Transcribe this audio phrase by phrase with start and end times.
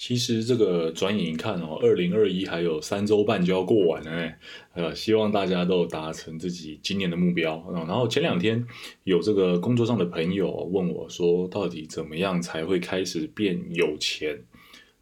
[0.00, 4.32] 其实这个转眼一看哦，二零二一还有三周半就要过完了，
[4.72, 7.62] 呃，希望大家都达成自己今年的目标。
[7.70, 8.66] 然后前两天
[9.04, 14.44] 有这个工作上的朋友问我说，到底怎么样才会开始变有钱？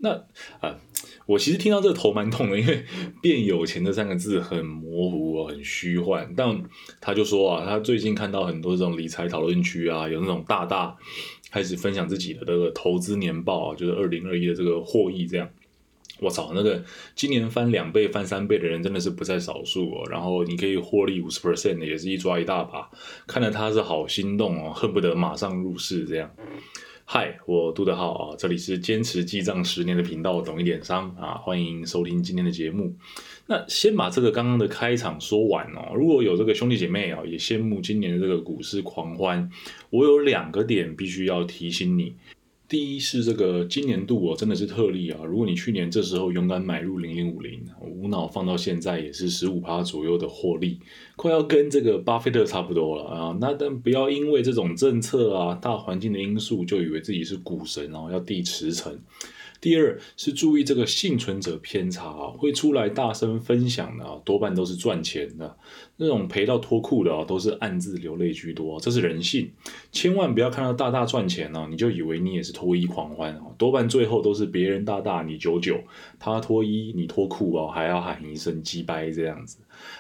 [0.01, 0.11] 那
[0.61, 0.79] 啊，
[1.27, 2.85] 我其实听到这个头蛮痛的，因为
[3.23, 6.33] 变有钱这三个字很模糊很虚幻。
[6.37, 6.61] 但
[7.01, 10.97] 他就说啊，他最近看到很多这种理财讨论区啊，有那种大大。
[11.51, 15.49] 开始分享自己的这个投资年报啊，就是二零二一的这个获益这样。
[16.21, 16.83] 我操，那个
[17.15, 20.03] 今年翻两倍、翻三倍的人真的是不在少数哦。
[20.11, 22.91] 然后你可以获利五十 percent 的，也是一抓一大把，
[23.27, 26.29] 看得他是好心动哦，恨不得马上入市这样。
[27.11, 32.95] 嗨，我杜德浩啊，这里是坚持记账十年的频道，懂一点商啊，欢迎收听今天的节目。
[33.47, 35.95] 那先把这个刚刚的开场说完哦。
[35.95, 39.51] 如果有这个兄弟姐妹啊，也羡慕今年的这个股市狂欢，
[39.89, 42.15] 我有两个点必须要提醒你。
[42.69, 45.25] 第一是这个今年度我，真的是特例啊！
[45.25, 50.79] 如果你去年这时候勇敢买入零零五零，无脑放到现在也是十五趴左右的获利，
[51.17, 53.39] 快要跟这个巴菲特差不多了啊！
[53.41, 58.99] 那但不要因为这种政策啊、大环境的因素，就以为自己是股神哦，要递驰骋。
[59.61, 65.57] 第二是注意这个幸存者偏差啊，会出来大声分享的啊，多半都是赚钱的，
[65.97, 69.51] 那种赔到脱裤的啊，都是暗自流泪居多，这是人性。
[69.91, 75.81] 千万不要看到大大赚钱哦，你就以为你也是脱衣狂欢哦，多半最后都是别人大大你九九，
[76.19, 79.59] 他脱衣你脱裤哦，还要喊一声鸡掰这样子。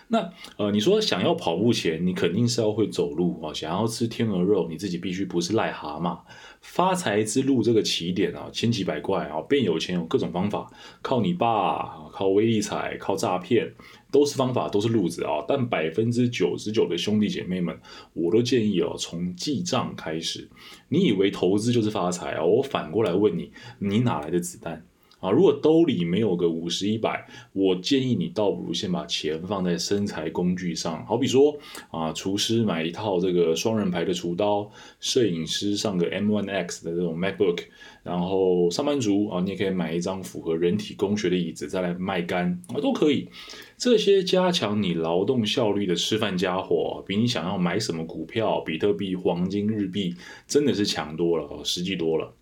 [0.08, 6.18] 那呃，你说想要跑步前，你肯定是要会走路哦，想要吃天鹅肉，你自己必须不是癞蛤蟆。
[6.60, 10.70] 发财之路这个起点啊，千奇百怪啊，变有钱有各种方法，
[11.00, 13.72] 靠你爸，靠微利财，靠诈骗，
[14.10, 15.44] 都是方法，都是路子啊。
[15.46, 17.78] 但百分之九十九的兄弟姐妹们，
[18.12, 20.48] 我都建议哦，从记账开始。
[20.88, 22.44] 你以为投资就是发财啊？
[22.44, 24.87] 我反过来问你，你哪来的子弹？
[25.20, 31.56] 啊，如果兜里没有个五十一百，我建议你倒不如先把钱放在生财工具上，好比说
[31.90, 34.70] 啊，厨师买一套这个双人牌的厨刀，
[35.00, 37.64] 摄影师上个 M1X 的这种 MacBook，
[38.02, 43.28] 然后上班族啊，你也可以买一张符合人体工学的椅子再来卖干啊，都可以。
[43.76, 50.14] 这些加强你劳动效率的吃饭家伙，比你想要买什么股票、比特币、黄金、日币，
[50.46, 52.34] 真的是强多了哦，实际多了。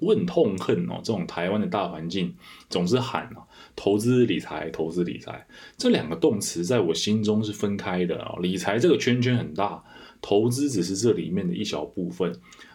[0.00, 2.34] 我很痛恨哦，这种台湾的大环境
[2.68, 8.36] 总是喊啊，投资理财，投资理财，这两个动词在我心中是分开的啊。
[8.40, 9.82] 理财这个圈圈很大，
[10.20, 12.32] 投资只是这里面的一小部分。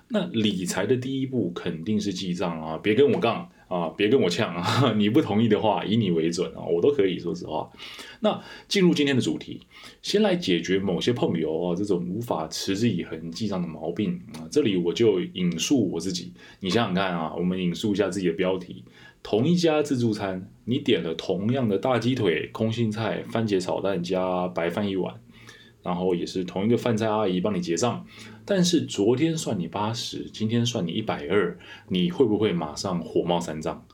[0.10, 3.50] 那理财的第一步肯定是记账啊，别跟我杠。
[3.74, 4.94] 啊，别跟我呛啊！
[4.96, 7.68] 你不同意的话，以你为准啊，我都可以说实话。
[8.20, 9.62] 那进入今天的主题，
[10.04, 14.46] 先来解决某些朋友啊这种无法持之以恒记账的毛病啊。
[14.52, 18.84] 这里我就引述我自己，你想想看啊，我们引述一下自己的标题：
[19.24, 25.23] 同一家自助餐，你点了同样的大鸡腿、空心菜、番茄炒蛋加白饭一碗。
[25.84, 28.06] 然后也是同一个饭菜阿姨帮你结账，
[28.46, 31.58] 但是昨天算你八十，今天算你一百二，
[31.90, 33.86] 你会不会马上火冒三丈？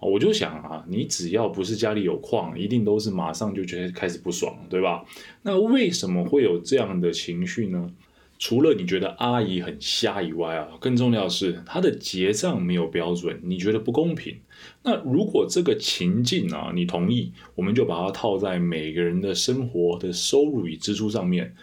[0.00, 5.04] 我就想啊，你只要不是家里有矿，一定都是马上就觉得开始不爽，对吧？
[5.42, 7.90] 那为什么会有这样的情绪呢？
[8.38, 14.36] 除了你觉得阿姨很瞎以外啊，更重要的是她的结账没有标准，你觉得不公平。
[14.82, 21.54] 那如果这个情境啊，你同意，我们就把它套在每个人的生活的收入与支出上面，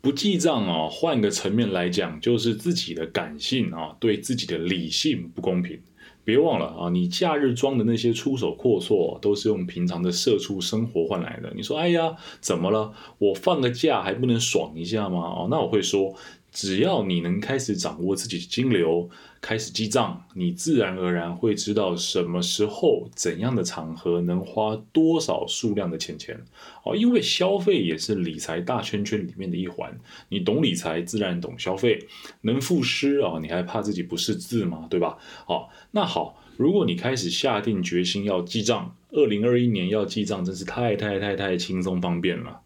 [0.00, 0.88] 不记账啊。
[0.90, 5.78] 换个层面来讲，就是自己的感性啊，对自己的理性不公平。
[6.24, 11.52] 别忘了啊，你假日装的那些出手阔绰，都是用平常的社畜生活换来的。
[11.56, 12.92] 你说，哎呀，怎么了？
[13.18, 15.20] 我放个假还不能爽一下吗？
[15.20, 16.14] 哦，那我会说。
[16.52, 19.08] 只要你能开始掌握自己的金流，
[19.40, 26.38] 开始记账，你自然而然会知道什么时候、怎样的场合能花多少数量的钱钱
[26.84, 26.96] 哦。
[26.96, 32.06] 因为消费也是理财大圈圈里面的一环，你懂理财，自然懂消费。
[32.42, 34.86] 能赋诗啊，你还怕自己不识字吗？
[34.90, 35.16] 对吧？
[35.46, 42.60] 好，那好，如果你开始下定决心要记账，二零二一年要记账，真是太太太太轻松方便了。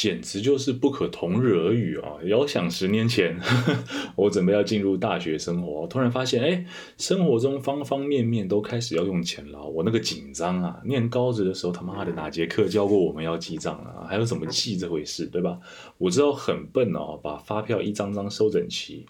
[0.00, 2.16] 简直就是不可同日而语啊！
[2.24, 3.38] 遥想十年前，
[4.16, 6.64] 我准备要进入大学生活，突然发现，哎，
[6.96, 9.62] 生活中方方面面都开始要用钱了。
[9.62, 10.80] 我那个紧张啊！
[10.86, 14.08] 念高职的时候，他妈的哪节课教过我们要记账啊？
[14.08, 15.58] 还有怎么记这回事，对吧？
[15.98, 19.04] 我知道很笨哦，把发票一张张收整齐。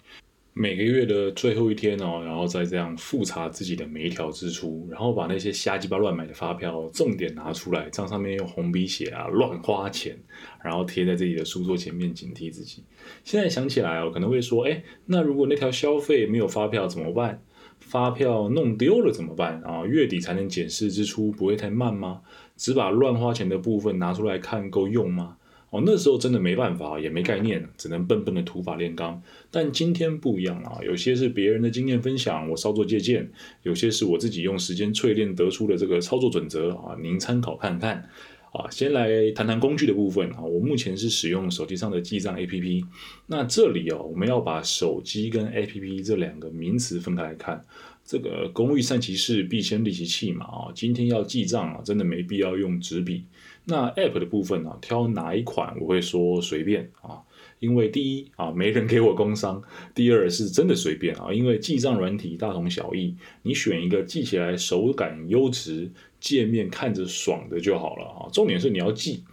[0.53, 10.17] 每个月的最后一天哦，然后再这样复查自己的每一条支出，然后把那些瞎鸡巴乱买的发票重点拿出来，账上面用红笔写啊，乱花钱，
[10.61, 12.83] 然后贴在自己的书桌前面警惕自己。
[13.23, 17.41] 现在想起来哦，可能会说，哎，那如果那条消费没有发票怎么办？
[17.79, 19.85] 发票弄丢了怎么办啊？
[19.85, 22.21] 月底才能检视支出，不会太慢吗？
[22.57, 25.37] 只把乱花钱的部分拿出来看够用吗？
[25.71, 29.23] 哦，那时候真的没办法，也没概念，只能笨笨的土法炼钢。
[29.49, 33.23] 但今天不一样啊，有些是别人的经验分享，我稍作借鉴；
[33.63, 38.09] 有些是我自己用时间淬炼得出的这个操作准则啊，您参考看看。
[38.51, 40.41] 啊，先来谈谈工具的部分啊。
[40.41, 42.83] 我目前是使用手机上的记账 APP。
[43.27, 47.63] 那这里哦，我们要把手机跟 APP 这两个名词分开来看。
[48.03, 50.67] 这个工欲善其事，必先利其器嘛啊。
[50.75, 53.23] 今天要记账啊，真的没必要用纸笔。
[53.65, 57.21] 那 App 的部分呢，挑哪一款我会说随便啊。
[57.59, 59.61] 因为第一啊，没人给我工商；
[59.93, 68.29] 第二是真的随便啊，因为记账软体大同小异，你选一个记起来手感优质、界面看着爽的就好了啊。
[68.33, 69.23] 重点是你要记。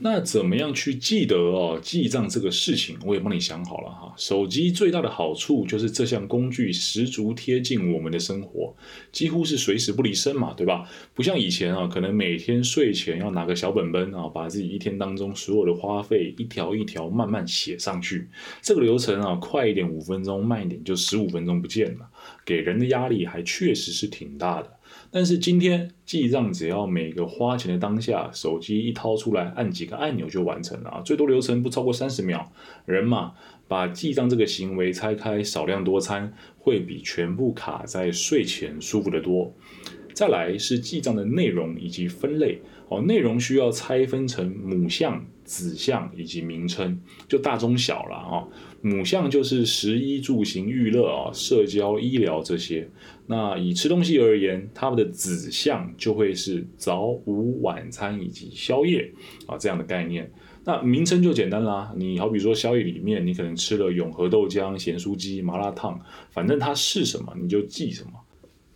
[0.00, 1.78] 那怎么样去记得哦？
[1.80, 4.12] 记账这个事情，我也帮你想好了哈。
[4.16, 8.74] 手机最大的好处就是这项工具十足贴近我们的生活，
[9.12, 10.88] 几乎是随时不离身嘛，对吧？
[11.14, 18.28] 不像以前啊，可能每天睡前要拿个小本本啊，把自己一天当中所有的花费一条一条慢慢写上去。
[18.60, 22.08] 这个流程啊，快一点五分钟，慢一点就十五分钟不见了，
[22.44, 24.70] 给人的压力还确实是挺大的。
[25.10, 32.50] 但是今天记账只要每个花钱的当下，手机一掏出来，按几个按钮就完成了啊，最多流程不超过三十秒。
[32.84, 33.32] 人嘛，
[33.68, 39.52] 把记账这个行为拆开，少量多餐，会比全部卡在睡前舒服得多。
[40.14, 48.46] 再来是记账的内容以及分类哦，内容需要拆分成母项、子项以及名称，就大中小了啊。
[48.80, 52.88] 母项就是食衣住行娱乐啊，社交、医疗这些。
[53.26, 59.10] 那以吃东西而言，它们的子项就会是早午晚餐以及宵夜
[59.46, 60.30] 啊这样的概念。
[60.66, 65.98] 那名称就简单啦，你好比说宵夜里面，你可能吃了永和豆浆、咸酥鸡、麻辣烫，
[66.30, 68.12] 反正它是什么你就记什么。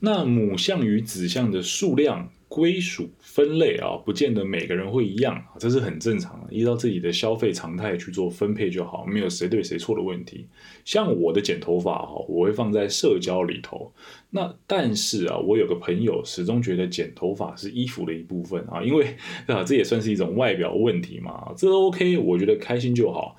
[0.00, 2.30] 那母项与子项的数量。
[2.50, 6.52] 归属分类啊，不见得每个人会一样，这是很正常的。
[6.52, 10.46] 依照自己的消费常态去做分配就好，没有谁对谁错的问题。
[10.82, 13.92] 像我的剪头发哈，我会放在社交里头。
[14.30, 19.14] 那但是啊，我有个朋友始终觉得剪头发是衣服的一部分啊，因为
[19.46, 23.36] 啊，这也算是一种外表问题嘛，这 OK，我觉得开心就好。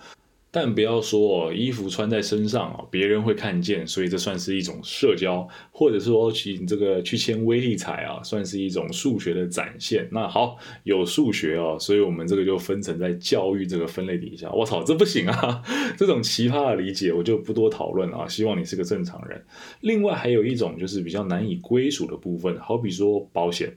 [0.51, 10.07] 但不要说哦，衣服穿在身上啊，别人会看见，所以这算是一种社交，或者说去这个去签威力彩啊，算是一种数学的展现。
[10.11, 14.49] 那好，有数学哦，所以我们这个就分成在教育这个分类底下。
[14.51, 15.61] 我操，这不行啊！
[15.95, 18.27] 这种奇葩的理解我就不多讨论啊。
[18.27, 19.45] 希望你是个正常人。
[19.81, 23.71] 另外还有一种就是比较难以归属的部分，好比说保险。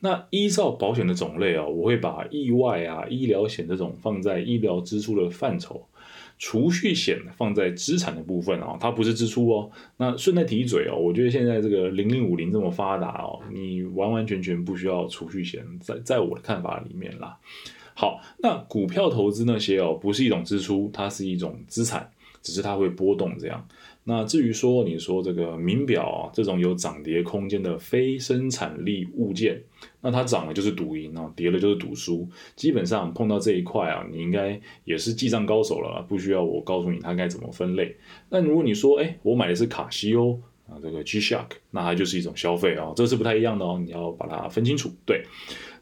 [0.00, 5.86] 那依照保险的种类啊，我会把意外啊、医疗险这种放在医疗支出的范畴。
[6.38, 9.70] 储蓄险放在资产的部分啊，它不是支出哦。
[9.96, 17.36] 那顺带提一嘴哦，我觉得现在这个零零五零这么发达哦，你完完全全不需要储蓄险，在在我的看法里面啦。
[17.94, 22.08] 好，那股票投资那些哦，不是一种支出，它是一种资产，
[22.40, 23.66] 只是它会波动这样。
[24.10, 29.62] 那至于说你说这个名表啊，这种有涨跌空间的非生产力物件，
[30.00, 32.26] 那它涨了就是赌赢啊，跌了就是赌输。
[32.56, 37.94] 基本上碰到这一块啊，你应该也是记账高手了，不需要我告诉你它该怎么分类。
[38.30, 44.90] 那如果你说，哎，我买的是卡西欧啊，这个 G-Shock，那它就是一种消费啊，这是不太一样的哦，你要把它分清楚。
[45.04, 45.22] 对，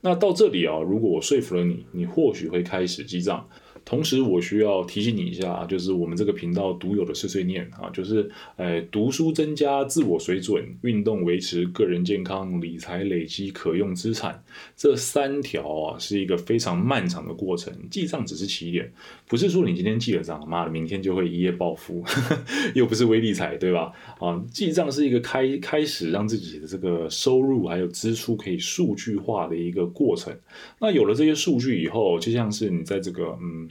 [0.00, 3.49] 那到这里啊，如果我说服了你，你或许会开始记账。
[3.87, 14.43] 同时，我需要提醒你一下，就是我们这个频道独有的碎碎念啊，就是，呃，读书增加自我水准，运动维持个人健康，理财累积可用资产，
[14.76, 17.73] 这三条啊，是一个非常漫长的过程。
[17.88, 18.93] 记账只是起点，
[19.28, 22.05] 不是说你今天记了账，妈的，明天就会一夜暴富，
[22.75, 23.93] 又不是微理财，对吧？
[24.19, 30.37] 啊，记账是一个开开始让自己的这个收入还有支出可以数据化的一个过程。
[30.81, 33.71] 那有了这些数据以后，就像是你在这个嗯。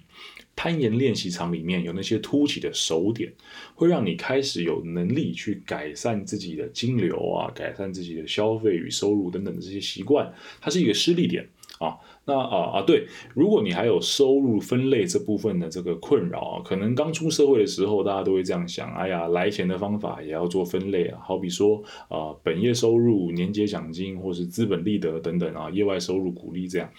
[0.56, 3.34] 攀岩练习场里面有那些凸起的手点，
[3.74, 11.48] 会让你开始有能力去改善自己的金流啊，改善自己的消费与收入等等的这些习惯，它是一个失力点
[11.80, 11.98] 啊。
[12.28, 26.90] 那啊啊，对，如果你还有收入分类这部分的这个困扰啊，可能刚出社会的时候，大家都会这样想，哎呀，来钱的方法也要做分类啊，好比说啊，本业收入、年节奖金或是资本利得等等啊，业外收入鼓励这样。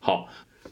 [0.00, 0.26] 好。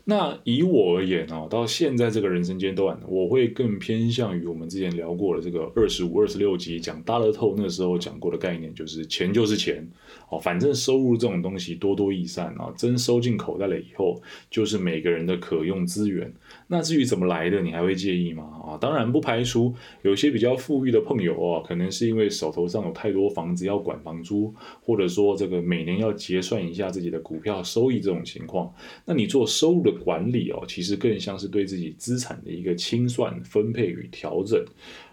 [0.05, 9.87] 那以我而言哦，到现在这个人生阶段，我会更偏向于我们之前聊过的这个二十五、二十六集讲大乐透那时候讲过的概念，就是钱就是钱
[10.29, 16.33] 哦，反正收入这种东西多多益善啊，真收进口袋了以后，就是每个人的可用资源。
[16.67, 18.45] 那至于怎么来的，你还会介意吗？
[18.65, 28.73] 啊，当然不排除有些比较富裕的朋友哦，可能是因为手头上有太多房子要管房租，或者说这个每年要结算一下自己的股票收益这种情况。
[29.05, 34.65] 那你做收入管理哦，其实更像是对自己资产的一个清算、分配与调整。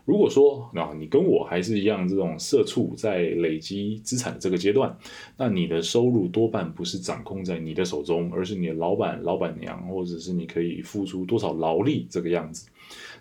[0.06, 4.98] 如果说啊，你跟我还是一样这种社畜在累积资产的这个阶段，
[5.38, 12.70] 那你的收入多半不是掌控在你的手中，而是你的老板、老板娘，或者是你可以付出多少劳力这个样子。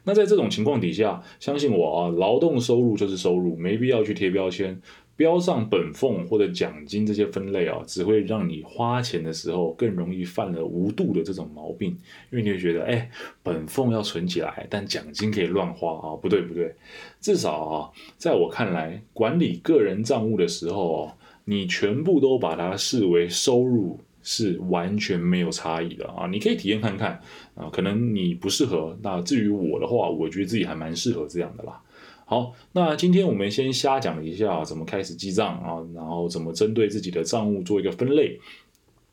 [0.05, 4.81] 那在这种情况底下，相信我啊，劳动收入就是收入，没必要去贴标签。
[5.17, 11.91] 标上本俸或者奖金这些分类啊，只会让你花钱的时候更容易犯了无度的这种毛病，
[12.31, 13.11] 因为你会觉得，哎，
[13.43, 15.95] 本俸要存起来，但奖金可以乱花。
[15.97, 16.75] 啊，不对不对，
[17.21, 21.13] 至少啊，在我看来，管理个人账务的时候哦，
[21.47, 26.07] 你全部都把它视为收入，是完全没有差异的。
[26.09, 27.19] 啊，你可以体验看看。
[27.55, 31.81] 啊，可能你不适合，那至于我的话，我觉得自己还蛮适合这样的啦。
[32.29, 38.41] 好，那今天我们先瞎讲一下怎么开始记账啊，然后怎么针对自己的账务做一个分类。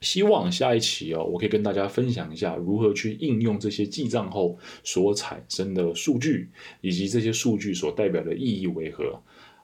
[0.01, 6.49] 希望下一期哦，我可以跟大家分享一下如何去应用这些记账后所产生的数据，
[6.81, 9.21] 以及这些数据所代表的意义为何。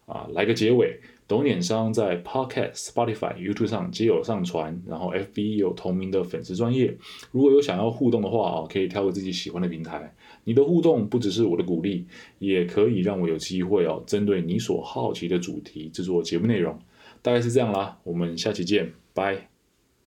[0.10, 1.00] 啊，来个结尾。
[1.28, 6.98] 懂点商在 Pocket、Spotify、YouTube 上皆有上传，然后 FB 有同名的粉丝专业。
[7.32, 10.12] 如果有想要互动的话啊，可以挑个自己喜欢的平台。
[10.44, 12.08] 你的互动不只是我的鼓励，
[12.40, 16.80] 也可以让我有机会哦，针对你所好奇的主题制作节目内容。
[17.22, 19.59] 大概是这样啦，我们下期见，拜。